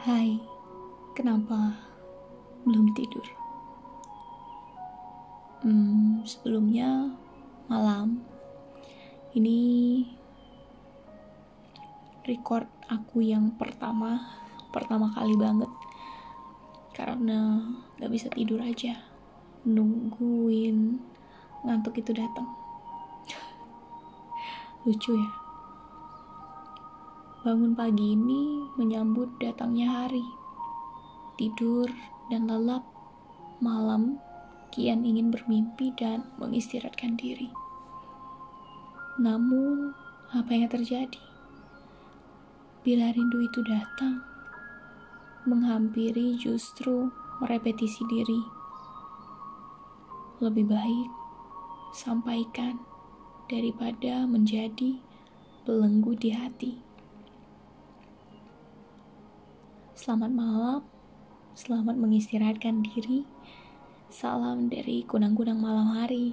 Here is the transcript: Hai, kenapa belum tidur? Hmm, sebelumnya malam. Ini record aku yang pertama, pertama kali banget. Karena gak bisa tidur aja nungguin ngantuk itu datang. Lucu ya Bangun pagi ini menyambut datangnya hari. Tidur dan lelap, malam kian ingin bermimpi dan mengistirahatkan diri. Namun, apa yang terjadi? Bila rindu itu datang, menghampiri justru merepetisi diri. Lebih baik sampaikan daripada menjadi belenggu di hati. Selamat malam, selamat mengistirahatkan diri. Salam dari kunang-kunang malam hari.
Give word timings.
Hai, 0.00 0.40
kenapa 1.12 1.76
belum 2.64 2.96
tidur? 2.96 3.20
Hmm, 5.60 6.24
sebelumnya 6.24 7.12
malam. 7.68 8.24
Ini 9.36 9.60
record 12.24 12.64
aku 12.88 13.20
yang 13.20 13.52
pertama, 13.60 14.24
pertama 14.72 15.12
kali 15.12 15.36
banget. 15.36 15.68
Karena 16.96 17.60
gak 18.00 18.08
bisa 18.08 18.32
tidur 18.32 18.64
aja 18.64 18.96
nungguin 19.68 20.96
ngantuk 21.68 22.00
itu 22.00 22.16
datang. 22.16 22.48
Lucu 24.88 25.12
ya 25.12 25.49
Bangun 27.40 27.72
pagi 27.72 28.12
ini 28.12 28.68
menyambut 28.76 29.40
datangnya 29.40 29.88
hari. 29.88 30.28
Tidur 31.40 31.88
dan 32.28 32.44
lelap, 32.44 32.84
malam 33.64 34.20
kian 34.68 35.08
ingin 35.08 35.32
bermimpi 35.32 35.88
dan 35.96 36.28
mengistirahatkan 36.36 37.16
diri. 37.16 37.48
Namun, 39.16 39.96
apa 40.36 40.52
yang 40.52 40.68
terjadi? 40.68 41.24
Bila 42.84 43.08
rindu 43.08 43.40
itu 43.40 43.64
datang, 43.64 44.20
menghampiri 45.48 46.36
justru 46.36 47.08
merepetisi 47.40 48.04
diri. 48.04 48.44
Lebih 50.44 50.68
baik 50.68 51.08
sampaikan 51.96 52.84
daripada 53.48 54.28
menjadi 54.28 55.00
belenggu 55.64 56.12
di 56.20 56.36
hati. 56.36 56.89
Selamat 60.00 60.32
malam, 60.32 60.80
selamat 61.52 61.92
mengistirahatkan 62.00 62.80
diri. 62.80 63.28
Salam 64.08 64.72
dari 64.72 65.04
kunang-kunang 65.04 65.60
malam 65.60 65.92
hari. 65.92 66.32